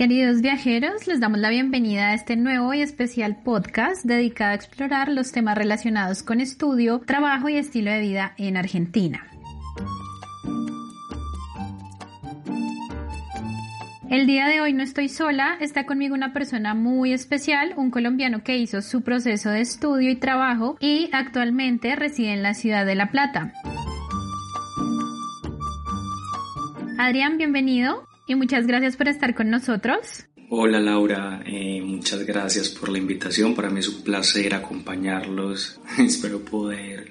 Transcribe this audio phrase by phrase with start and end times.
[0.00, 5.10] Queridos viajeros, les damos la bienvenida a este nuevo y especial podcast dedicado a explorar
[5.10, 9.26] los temas relacionados con estudio, trabajo y estilo de vida en Argentina.
[14.08, 18.42] El día de hoy no estoy sola, está conmigo una persona muy especial, un colombiano
[18.42, 22.94] que hizo su proceso de estudio y trabajo y actualmente reside en la ciudad de
[22.94, 23.52] La Plata.
[26.96, 30.24] Adrián, bienvenido y muchas gracias por estar con nosotros.
[30.50, 33.56] Hola Laura, eh, muchas gracias por la invitación.
[33.56, 35.80] Para mí es un placer acompañarlos.
[35.98, 37.08] Espero poder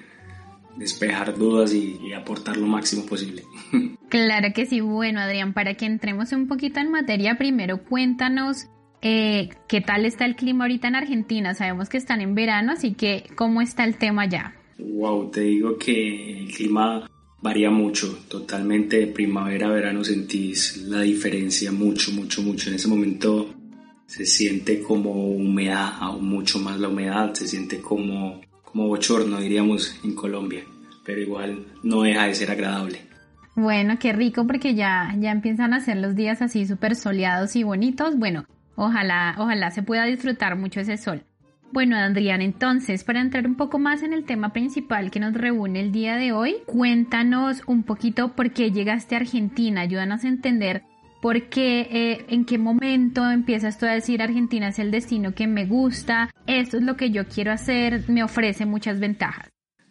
[0.76, 3.42] despejar dudas y, aportar lo máximo posible.
[4.08, 4.80] Claro que sí.
[4.80, 8.66] Bueno, Adrián, para que entremos un poquito en materia, primero cuéntanos
[9.02, 11.54] eh, qué tal está el clima ahorita en Argentina.
[11.54, 14.56] Sabemos que están en verano, así que ¿cómo está el tema ya?
[14.78, 17.08] Wow, te digo que el clima
[17.42, 22.68] varía mucho, totalmente de primavera a verano sentís la diferencia mucho, mucho, mucho.
[22.68, 23.54] En ese momento
[24.06, 29.94] se siente como humedad, aún mucho más la humedad, se siente como, como bochorno, diríamos,
[30.04, 30.64] en Colombia,
[31.04, 33.00] pero igual no deja de ser agradable.
[33.56, 37.62] Bueno, qué rico porque ya, ya empiezan a ser los días así súper soleados y
[37.62, 38.16] bonitos.
[38.16, 41.24] Bueno, ojalá, ojalá se pueda disfrutar mucho ese sol.
[41.72, 45.80] Bueno, Adrián, entonces, para entrar un poco más en el tema principal que nos reúne
[45.80, 50.82] el día de hoy, cuéntanos un poquito por qué llegaste a Argentina, ayúdanos a entender
[51.22, 55.46] por qué, eh, en qué momento empiezas tú a decir Argentina es el destino que
[55.46, 59.48] me gusta, esto es lo que yo quiero hacer, me ofrece muchas ventajas.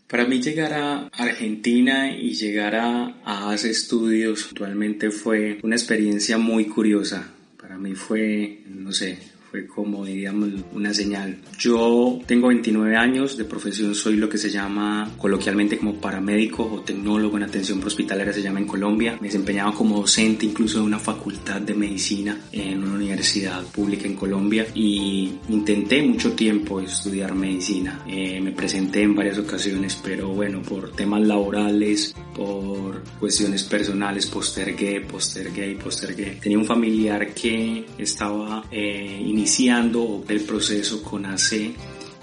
[0.10, 6.66] Para mí llegar a Argentina y llegar a, a estudios actualmente fue una experiencia muy
[6.66, 7.32] curiosa.
[7.62, 11.38] Para mí fue, no sé, fue como diríamos una señal.
[11.58, 16.82] Yo tengo 29 años, de profesión soy lo que se llama coloquialmente como paramédico o
[16.82, 19.18] tecnólogo en atención hospitalaria se llama en Colombia.
[19.20, 24.16] Me desempeñaba como docente incluso de una facultad de medicina en una universidad pública en
[24.16, 28.04] Colombia y intenté mucho tiempo estudiar medicina.
[28.08, 35.02] Eh, me presenté en varias ocasiones, pero bueno, por temas laborales, por cuestiones personales, postergué,
[35.02, 36.38] postergué postergué.
[36.42, 41.52] Tenía un familiar que estaba eh, iniciando el proceso con AC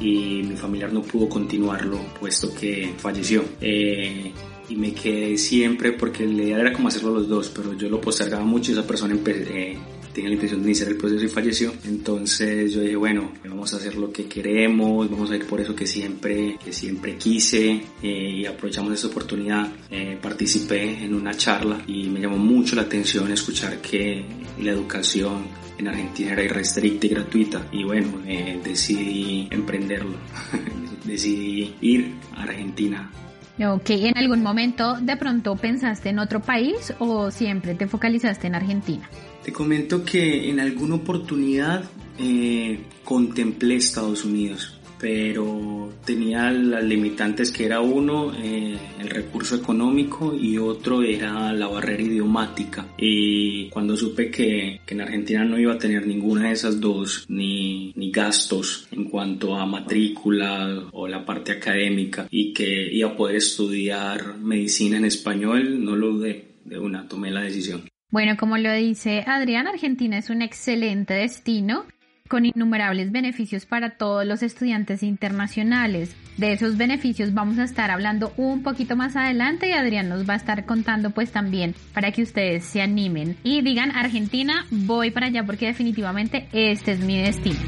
[0.00, 3.44] y mi familiar no pudo continuarlo puesto que falleció.
[3.60, 4.32] Eh,
[4.70, 8.00] y me quedé siempre porque la idea era como hacerlo los dos, pero yo lo
[8.00, 9.76] postergaba mucho y esa persona eh,
[10.16, 11.74] tenía la intención de iniciar el proceso y falleció.
[11.84, 15.76] Entonces yo dije, bueno, vamos a hacer lo que queremos, vamos a ir por eso
[15.76, 19.70] que siempre, que siempre quise eh, y aprovechamos esta oportunidad.
[19.90, 24.24] Eh, participé en una charla y me llamó mucho la atención escuchar que
[24.58, 30.16] la educación en Argentina era irrestricta y gratuita y bueno, eh, decidí emprenderlo,
[31.04, 33.10] decidí ir a Argentina.
[33.58, 38.54] Ok, ¿en algún momento de pronto pensaste en otro país o siempre te focalizaste en
[38.54, 39.10] Argentina?
[39.46, 41.84] Te comento que en alguna oportunidad
[42.18, 50.34] eh, contemplé Estados Unidos pero tenía las limitantes que era uno, eh, el recurso económico
[50.34, 52.88] y otro era la barrera idiomática.
[52.96, 57.26] Y cuando supe que, que, en Argentina no iba a tener ninguna de esas dos,
[57.28, 63.16] ni, ni gastos en cuanto a matrícula o la parte académica, y que iba a
[63.16, 67.86] poder estudiar medicina en español, no lo dudé, de una tomé la decisión.
[68.10, 71.84] Bueno, como lo dice Adrián, Argentina es un excelente destino
[72.28, 76.14] con innumerables beneficios para todos los estudiantes internacionales.
[76.36, 80.34] De esos beneficios vamos a estar hablando un poquito más adelante y Adrián nos va
[80.34, 85.26] a estar contando pues también para que ustedes se animen y digan Argentina, voy para
[85.26, 87.58] allá porque definitivamente este es mi destino.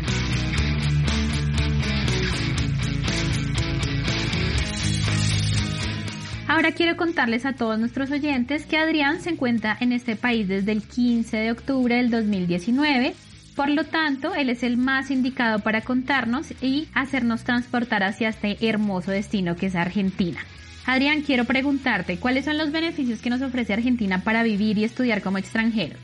[6.59, 10.73] Ahora quiero contarles a todos nuestros oyentes que Adrián se encuentra en este país desde
[10.73, 13.15] el 15 de octubre del 2019
[13.55, 18.57] por lo tanto, él es el más indicado para contarnos y hacernos transportar hacia este
[18.69, 20.41] hermoso destino que es Argentina.
[20.85, 25.23] Adrián, quiero preguntarte, ¿cuáles son los beneficios que nos ofrece Argentina para vivir y estudiar
[25.23, 25.97] como extranjero?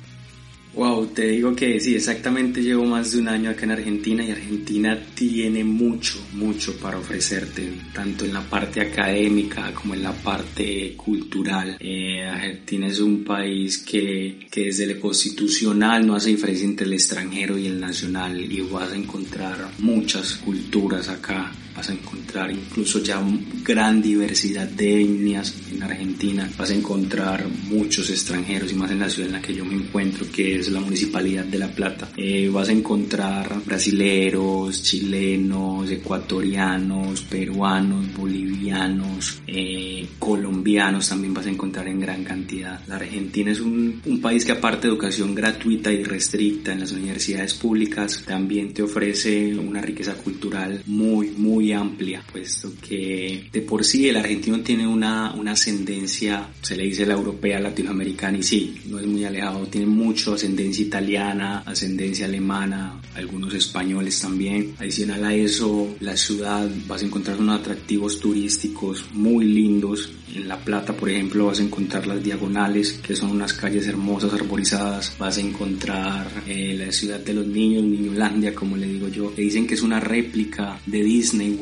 [0.76, 4.32] Wow, te digo que sí, exactamente llevo más de un año acá en Argentina y
[4.32, 10.94] Argentina tiene mucho, mucho para ofrecerte, tanto en la parte académica como en la parte
[10.96, 11.76] cultural.
[11.78, 16.94] Eh, Argentina es un país que, que desde lo constitucional no hace diferencia entre el
[16.94, 23.02] extranjero y el nacional y vas a encontrar muchas culturas acá vas a encontrar incluso
[23.02, 23.22] ya
[23.62, 29.10] gran diversidad de etnias en Argentina, vas a encontrar muchos extranjeros y más en la
[29.10, 32.10] ciudad en la que yo me encuentro, que es la Municipalidad de La Plata.
[32.16, 41.88] Eh, vas a encontrar brasileros, chilenos, ecuatorianos, peruanos, bolivianos, eh, colombianos también vas a encontrar
[41.88, 42.80] en gran cantidad.
[42.86, 46.92] La Argentina es un, un país que aparte de educación gratuita y restricta en las
[46.92, 53.84] universidades públicas, también te ofrece una riqueza cultural muy, muy amplia, puesto que de por
[53.84, 58.74] sí el argentino tiene una, una ascendencia, se le dice la europea, latinoamericana, y sí,
[58.86, 64.74] no es muy alejado, tiene mucho ascendencia italiana, ascendencia alemana, algunos españoles también.
[64.78, 70.10] Adicional a eso, la ciudad vas a encontrar unos atractivos turísticos muy lindos.
[70.34, 74.32] En La Plata, por ejemplo, vas a encontrar las diagonales, que son unas calles hermosas,
[74.32, 75.14] arborizadas.
[75.18, 79.32] Vas a encontrar eh, la ciudad de los niños, Niñolandia, como le digo yo.
[79.36, 81.53] Le dicen que es una réplica de Disney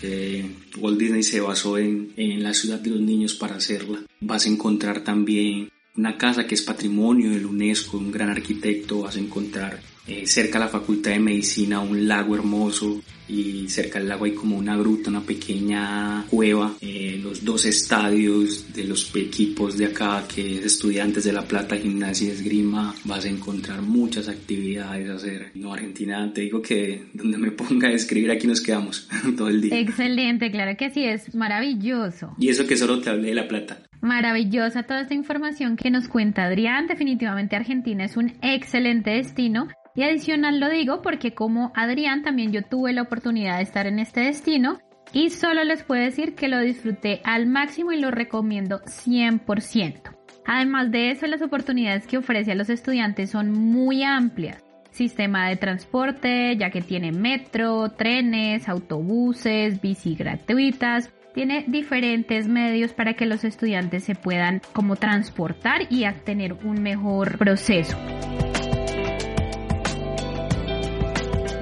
[0.00, 0.44] Que
[0.78, 4.02] Walt Disney se basó en, en, la ciudad de los niños para hacerla.
[4.20, 9.16] Vas a encontrar también una casa que es patrimonio del UNESCO, un gran arquitecto, vas
[9.16, 14.08] a encontrar eh, cerca de la Facultad de Medicina un lago hermoso y cerca del
[14.08, 19.78] lago hay como una gruta, una pequeña cueva, eh, los dos estadios de los equipos
[19.78, 24.28] de acá que es Estudiantes de La Plata, Gimnasia y Esgrima, vas a encontrar muchas
[24.28, 25.52] actividades a hacer.
[25.54, 29.60] No, Argentina, te digo que donde me ponga a escribir aquí nos quedamos todo el
[29.62, 29.78] día.
[29.78, 32.34] Excelente, claro que sí, es maravilloso.
[32.38, 33.78] Y eso que solo te hablé de La Plata.
[34.02, 36.86] Maravillosa toda esta información que nos cuenta Adrián.
[36.86, 39.68] Definitivamente Argentina es un excelente destino.
[39.96, 44.00] Y adicional lo digo porque como Adrián también yo tuve la oportunidad de estar en
[44.00, 44.80] este destino
[45.12, 50.16] y solo les puedo decir que lo disfruté al máximo y lo recomiendo 100%.
[50.46, 54.62] Además de eso, las oportunidades que ofrece a los estudiantes son muy amplias.
[54.90, 63.14] Sistema de transporte, ya que tiene metro, trenes, autobuses, bici gratuitas, tiene diferentes medios para
[63.14, 67.96] que los estudiantes se puedan como transportar y tener un mejor proceso.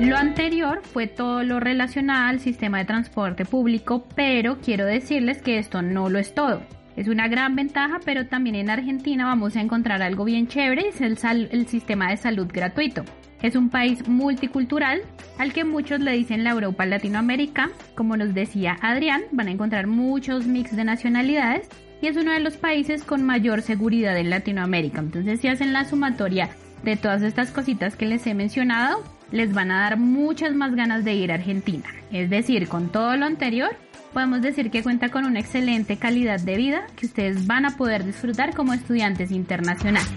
[0.02, 5.58] Lo anterior fue todo lo relacionado al sistema de transporte público, pero quiero decirles que
[5.58, 6.60] esto no lo es todo.
[6.96, 11.00] Es una gran ventaja, pero también en Argentina vamos a encontrar algo bien chévere, es
[11.00, 13.04] el, el sistema de salud gratuito.
[13.42, 15.02] Es un país multicultural
[15.38, 17.70] al que muchos le dicen la Europa Latinoamérica.
[17.94, 21.68] Como nos decía Adrián, van a encontrar muchos mix de nacionalidades
[22.00, 25.00] y es uno de los países con mayor seguridad en Latinoamérica.
[25.00, 26.50] Entonces si hacen la sumatoria
[26.82, 31.04] de todas estas cositas que les he mencionado, les van a dar muchas más ganas
[31.04, 31.88] de ir a Argentina.
[32.12, 33.74] Es decir, con todo lo anterior,
[34.12, 38.04] podemos decir que cuenta con una excelente calidad de vida que ustedes van a poder
[38.04, 40.12] disfrutar como estudiantes internacionales.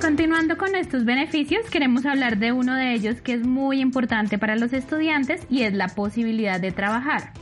[0.00, 4.56] Continuando con estos beneficios, queremos hablar de uno de ellos que es muy importante para
[4.56, 7.32] los estudiantes y es la posibilidad de trabajar.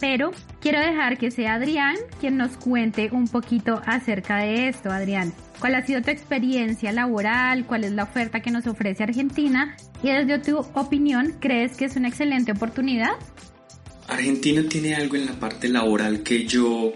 [0.00, 4.90] Pero quiero dejar que sea Adrián quien nos cuente un poquito acerca de esto.
[4.90, 7.64] Adrián, ¿cuál ha sido tu experiencia laboral?
[7.66, 9.76] ¿Cuál es la oferta que nos ofrece Argentina?
[10.02, 13.12] Y desde tu opinión, ¿crees que es una excelente oportunidad?
[14.08, 16.92] Argentina tiene algo en la parte laboral que yo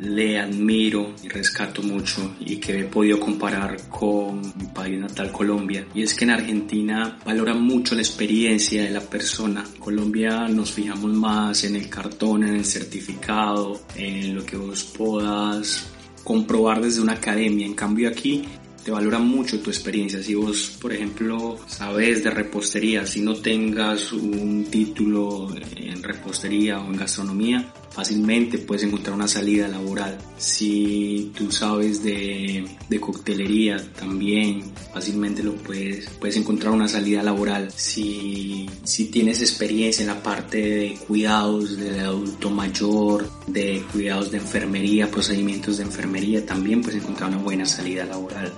[0.00, 5.86] le admiro y rescato mucho y que he podido comparar con mi país natal Colombia
[5.94, 9.64] y es que en Argentina valora mucho la experiencia de la persona.
[9.74, 14.84] En Colombia nos fijamos más en el cartón, en el certificado, en lo que vos
[14.84, 15.86] puedas
[16.24, 17.66] comprobar desde una academia.
[17.66, 18.44] En cambio aquí
[18.84, 20.22] te valora mucho tu experiencia.
[20.22, 26.86] Si vos, por ejemplo, sabes de repostería, si no tengas un título en repostería o
[26.86, 30.16] en gastronomía, fácilmente puedes encontrar una salida laboral.
[30.38, 34.62] Si tú sabes de, de, coctelería también
[34.94, 37.70] fácilmente lo puedes, puedes encontrar una salida laboral.
[37.74, 44.38] Si, si tienes experiencia en la parte de cuidados del adulto mayor, de cuidados de
[44.38, 48.52] enfermería, procedimientos de enfermería, también puedes encontrar una buena salida laboral.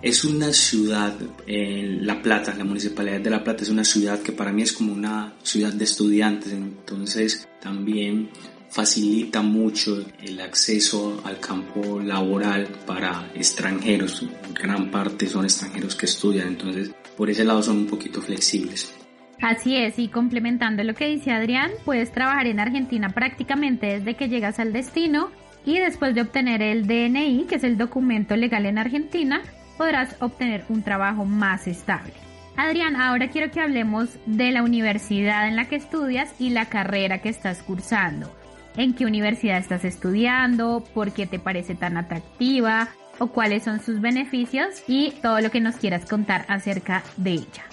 [0.00, 1.12] Es una ciudad,
[1.46, 4.72] en La Plata, la municipalidad de La Plata es una ciudad que para mí es
[4.72, 8.30] como una ciudad de estudiantes, entonces también
[8.70, 14.24] facilita mucho el acceso al campo laboral para extranjeros.
[14.54, 18.94] Gran parte son extranjeros que estudian, entonces por ese lado son un poquito flexibles.
[19.40, 24.28] Así es, y complementando lo que dice Adrián, puedes trabajar en Argentina prácticamente desde que
[24.28, 25.30] llegas al destino
[25.64, 29.42] y después de obtener el DNI, que es el documento legal en Argentina,
[29.76, 32.14] podrás obtener un trabajo más estable.
[32.56, 37.22] Adrián, ahora quiero que hablemos de la universidad en la que estudias y la carrera
[37.22, 38.37] que estás cursando
[38.78, 44.00] en qué universidad estás estudiando, por qué te parece tan atractiva o cuáles son sus
[44.00, 47.66] beneficios y todo lo que nos quieras contar acerca de ella.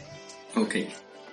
[0.56, 0.76] Ok.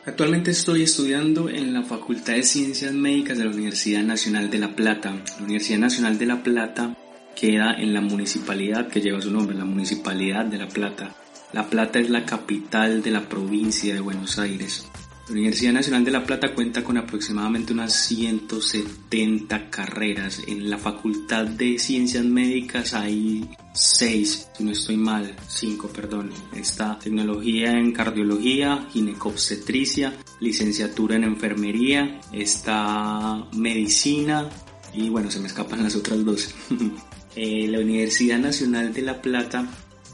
[0.05, 4.75] Actualmente estoy estudiando en la Facultad de Ciencias Médicas de la Universidad Nacional de La
[4.77, 5.15] Plata.
[5.39, 6.95] La Universidad Nacional de La Plata
[7.35, 11.15] queda en la municipalidad que lleva su nombre, la Municipalidad de La Plata.
[11.53, 14.91] La Plata es la capital de la provincia de Buenos Aires.
[15.29, 20.43] La Universidad Nacional de La Plata cuenta con aproximadamente unas 170 carreras.
[20.49, 26.31] En la Facultad de Ciencias Médicas hay 6, si no estoy mal, 5, perdón.
[26.57, 34.51] Está tecnología en cardiología, ginecobstetricia, licenciatura en enfermería, está medicina
[34.93, 36.55] y bueno, se me escapan las otras dos.
[37.35, 39.67] Eh, la Universidad Nacional de La Plata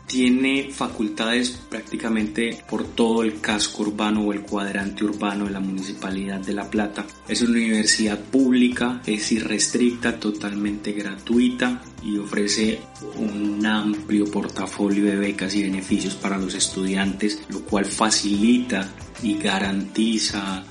[0.09, 6.41] tiene facultades prácticamente por todo el casco urbano o el cuadrante urbano de la Municipalidad
[6.41, 7.07] de La Plata.
[7.29, 12.81] Es una universidad pública, es irrestricta, totalmente gratuita y ofrece
[13.17, 18.91] un amplio portafolio de becas y beneficios para los estudiantes, lo cual facilita
[19.23, 20.65] y garantiza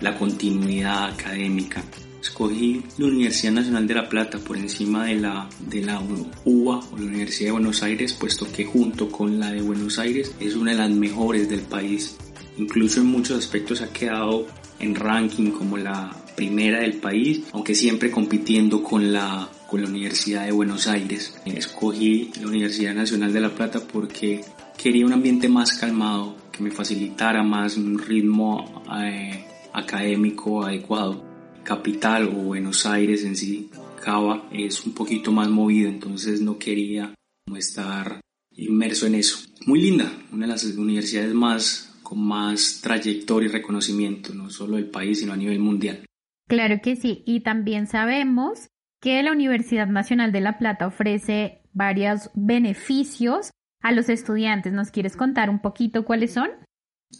[0.00, 1.82] la continuidad académica
[2.24, 6.96] escogí la Universidad Nacional de La Plata por encima de la, de la UBA o
[6.98, 10.72] la Universidad de Buenos Aires, puesto que junto con la de Buenos Aires es una
[10.72, 12.16] de las mejores del país.
[12.56, 14.46] Incluso en muchos aspectos ha quedado
[14.78, 20.46] en ranking como la primera del país, aunque siempre compitiendo con la, con la Universidad
[20.46, 21.36] de Buenos Aires.
[21.44, 24.40] Escogí la Universidad Nacional de La Plata porque
[24.78, 31.33] quería un ambiente más calmado, que me facilitara más un ritmo eh, académico adecuado
[31.64, 33.70] capital o Buenos Aires en sí,
[34.02, 37.14] Cava, es un poquito más movido, entonces no quería
[37.56, 38.20] estar
[38.52, 39.38] inmerso en eso.
[39.66, 44.90] Muy linda, una de las universidades más con más trayectoria y reconocimiento, no solo del
[44.90, 46.04] país, sino a nivel mundial.
[46.46, 48.68] Claro que sí, y también sabemos
[49.00, 54.72] que la Universidad Nacional de La Plata ofrece varios beneficios a los estudiantes.
[54.72, 56.50] ¿Nos quieres contar un poquito cuáles son?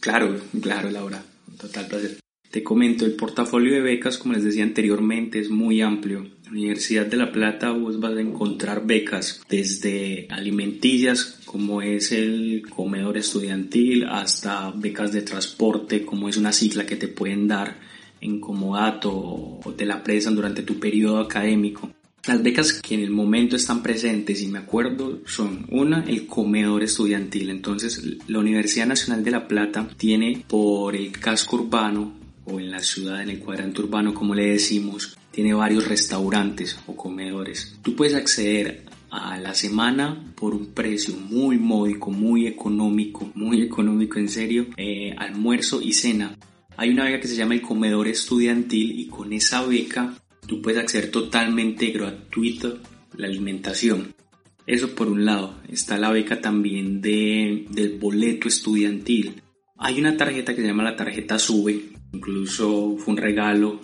[0.01, 1.23] Claro, claro, Laura,
[1.59, 2.19] total placer.
[2.55, 6.19] Te comento, el portafolio de becas, como les decía anteriormente, es muy amplio.
[6.19, 12.13] En la Universidad de La Plata vos vas a encontrar becas desde alimenticias, como es
[12.13, 17.77] el comedor estudiantil, hasta becas de transporte, como es una cicla que te pueden dar
[18.21, 21.91] en comodato o te la prestan durante tu periodo académico.
[22.25, 26.83] Las becas que en el momento están presentes, y me acuerdo, son una, el comedor
[26.83, 27.49] estudiantil.
[27.49, 32.79] Entonces, la Universidad Nacional de La Plata tiene por el casco urbano o en la
[32.79, 37.77] ciudad, en el cuadrante urbano, como le decimos, tiene varios restaurantes o comedores.
[37.81, 44.19] Tú puedes acceder a la semana por un precio muy módico, muy económico, muy económico
[44.19, 46.37] en serio, eh, almuerzo y cena.
[46.77, 50.13] Hay una beca que se llama el comedor estudiantil y con esa beca
[50.45, 52.79] tú puedes acceder totalmente gratuito
[53.15, 54.13] la alimentación.
[54.67, 55.55] Eso por un lado.
[55.69, 59.41] Está la beca también de, del boleto estudiantil.
[59.77, 63.79] Hay una tarjeta que se llama la tarjeta SUBE, incluso fue un regalo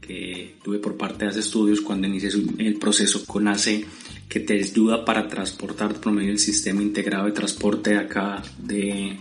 [0.00, 3.84] que tuve por parte de Hace Estudios cuando inicié el proceso con ACE
[4.28, 9.18] que te ayuda para transportar por medio del sistema integrado de transporte acá de,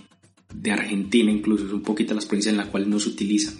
[0.71, 3.53] Argentina, incluso es un poquito las provincias en la cual no se utiliza.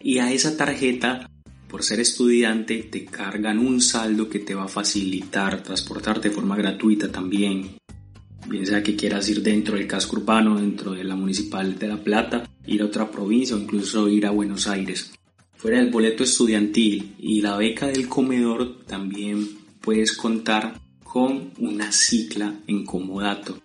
[0.00, 1.30] Y a esa tarjeta,
[1.68, 6.56] por ser estudiante, te cargan un saldo que te va a facilitar transportarte de forma
[6.56, 7.78] gratuita también
[8.48, 11.96] bien sea que quieras ir dentro del casco urbano, dentro de la municipal de La
[11.96, 15.12] Plata, ir a otra provincia o incluso ir a Buenos Aires.
[15.56, 19.48] Fuera del boleto estudiantil y la beca del comedor también
[19.80, 23.58] puedes contar con una cicla en comodato.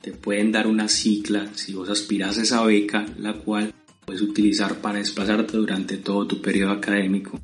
[0.00, 3.72] Te pueden dar una cicla si vos aspiras a esa beca, la cual
[4.04, 7.38] puedes utilizar para desplazarte durante todo tu periodo académico.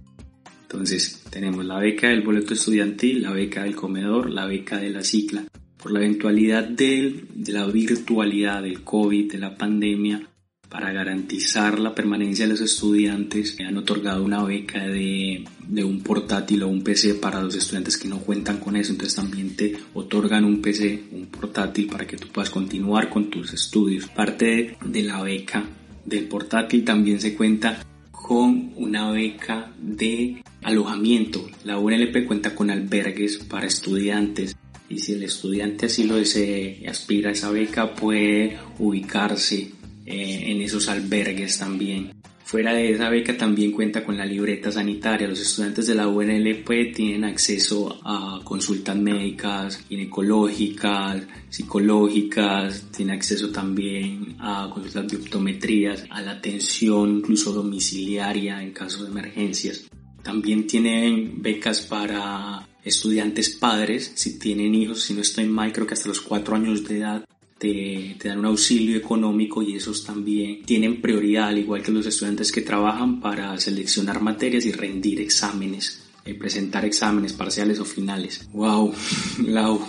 [0.63, 5.03] Entonces tenemos la beca del boleto estudiantil, la beca del comedor, la beca de la
[5.03, 5.45] cicla
[5.79, 10.29] por la eventualidad de, la virtualidad del COVID, de la pandemia,
[10.69, 16.63] para garantizar la permanencia de los estudiantes, han otorgado una beca de, de, un portátil
[16.63, 18.93] o un PC para los estudiantes que no cuentan con eso.
[18.93, 23.55] Entonces también te otorgan un PC, un portátil para que tú puedas continuar con tus
[23.55, 24.09] estudios.
[24.09, 25.65] Parte de la beca
[26.05, 31.49] del portátil también se cuenta con una beca de alojamiento.
[31.65, 34.55] La UNLP cuenta con albergues para estudiantes
[34.91, 39.78] y si el estudiante así lo desea aspira a esa beca puede ubicarse
[40.09, 42.13] eh, en esos albergues también.
[42.49, 45.29] Fuera de esa beca también cuenta con la libreta sanitaria.
[45.29, 54.35] Los estudiantes de la UNLP tienen acceso a consultas médicas, ginecológicas, psicológicas, tienen acceso también
[54.39, 59.87] a consultas de optometrías, a la atención incluso domiciliaria en caso de emergencias.
[60.23, 65.93] También tienen becas para estudiantes padres, si tienen hijos, si no estoy mal, creo que
[65.93, 67.25] hasta los cuatro años de edad
[67.59, 72.07] te, te, dan un auxilio económico y esos también tienen prioridad, al igual que los
[72.07, 78.49] estudiantes que trabajan para seleccionar materias y rendir exámenes, eh, presentar exámenes parciales o finales.
[78.53, 78.95] ¡Wow!
[79.47, 79.81] ¡Lau!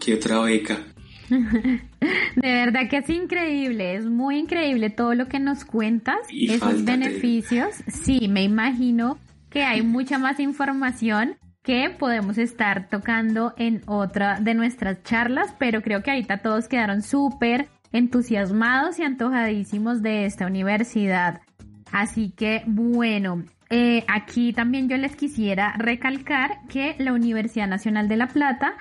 [0.00, 0.86] ¡Qué otra beca!
[1.30, 7.68] De verdad que es increíble, es muy increíble todo lo que nos cuentas, esos beneficios.
[7.86, 11.36] Sí, me imagino que hay mucha más información
[11.70, 17.00] que podemos estar tocando en otra de nuestras charlas, pero creo que ahorita todos quedaron
[17.00, 21.42] súper entusiasmados y antojadísimos de esta universidad.
[21.92, 28.16] Así que bueno, eh, aquí también yo les quisiera recalcar que la Universidad Nacional de
[28.16, 28.74] La Plata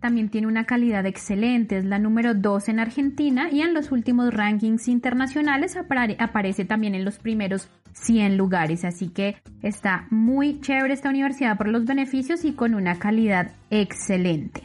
[0.00, 4.34] también tiene una calidad excelente, es la número 2 en Argentina y en los últimos
[4.34, 11.10] rankings internacionales aparece también en los primeros 100 lugares, así que está muy chévere esta
[11.10, 14.62] universidad por los beneficios y con una calidad excelente.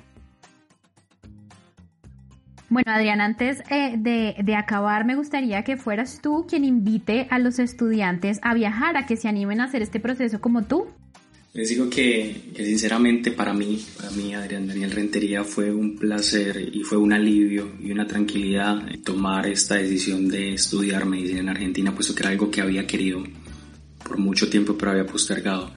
[2.69, 7.39] Bueno, Adrián, antes eh, de, de, acabar, me gustaría que fueras tú quien invite a
[7.39, 10.87] los estudiantes a viajar, a que se animen a hacer este proceso como tú.
[11.57, 16.83] Les digo que, sinceramente para mí, para mí Adrián Daniel Rentería fue un placer y
[16.83, 22.13] fue un alivio y una tranquilidad tomar esta decisión de estudiar medicina en Argentina, puesto
[22.13, 23.23] que era algo que había querido
[24.03, 25.73] por mucho tiempo pero había postergado.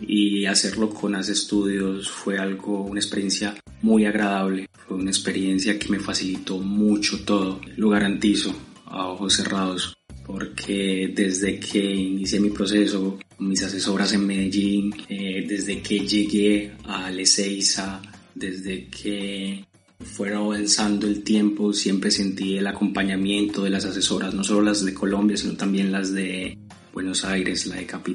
[0.00, 5.88] Y hacerlo con AS Estudios fue algo, una experiencia muy agradable, fue una experiencia que
[5.88, 8.54] me facilitó mucho todo, lo garantizo
[8.86, 15.80] a ojos cerrados porque desde que inicié mi proceso, mis asesoras en Medellín, eh, desde
[15.80, 18.00] que llegué a Leseiza,
[18.34, 19.64] desde que
[20.00, 24.94] fuera avanzando el tiempo, siempre sentí el acompañamiento de las asesoras, no solo las de
[24.94, 26.58] Colombia, sino también las de
[26.92, 27.66] Buenos Aires,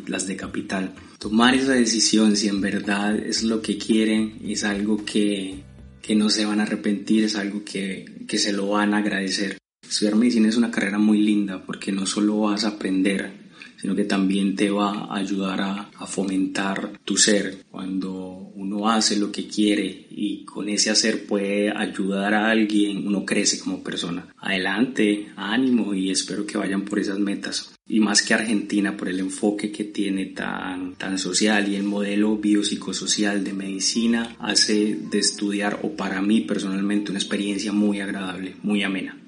[0.08, 0.94] las de Capital.
[1.18, 5.64] Tomar esa decisión, si en verdad es lo que quieren, es algo que,
[6.02, 9.58] que no se van a arrepentir, es algo que, que se lo van a agradecer.
[9.82, 13.34] Estudiar medicina es una carrera muy linda porque no solo vas a aprender,
[13.80, 17.64] sino que también te va a ayudar a, a, fomentar tu ser.
[17.72, 23.26] Cuando uno hace lo que quiere y con ese hacer puede ayudar a alguien, uno
[23.26, 24.28] crece como persona.
[24.38, 27.74] Adelante, ánimo y espero que vayan por esas metas.
[27.88, 32.38] Y más que Argentina, por el enfoque que tiene tan, tan social y el modelo
[32.38, 38.84] biopsicosocial de medicina hace de estudiar, o para mí personalmente, una experiencia muy agradable, muy
[38.84, 39.18] amena.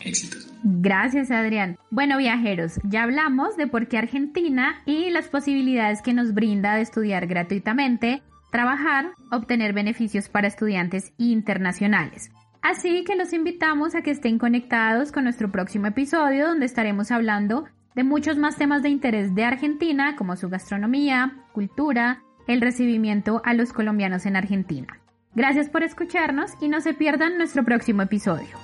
[0.01, 0.53] Éxitos.
[0.63, 1.79] Gracias, Adrián.
[1.91, 6.83] Bueno, viajeros, ya hablamos de por qué Argentina y las posibilidades que nos brinda de
[6.83, 12.31] estudiar gratuitamente, trabajar, obtener beneficios para estudiantes internacionales.
[12.63, 17.65] Así que los invitamos a que estén conectados con nuestro próximo episodio donde estaremos hablando
[17.95, 23.55] de muchos más temas de interés de Argentina como su gastronomía, cultura, el recibimiento a
[23.55, 25.01] los colombianos en Argentina.
[25.35, 28.57] Gracias por escucharnos y no se pierdan nuestro próximo episodio.